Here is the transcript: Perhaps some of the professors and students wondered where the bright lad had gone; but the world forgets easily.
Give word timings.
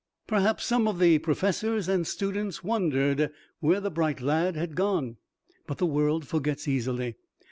Perhaps 0.25 0.65
some 0.65 0.87
of 0.87 0.97
the 0.97 1.19
professors 1.19 1.87
and 1.87 2.07
students 2.07 2.63
wondered 2.63 3.31
where 3.59 3.79
the 3.79 3.91
bright 3.91 4.19
lad 4.19 4.55
had 4.55 4.73
gone; 4.73 5.17
but 5.67 5.77
the 5.77 5.85
world 5.85 6.27
forgets 6.27 6.67
easily. 6.67 7.17